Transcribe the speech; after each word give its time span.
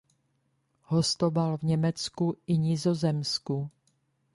Hostoval 0.83 1.57
v 1.57 1.63
Německu 1.63 2.37
i 2.47 2.57
Nizozemsku. 2.57 3.69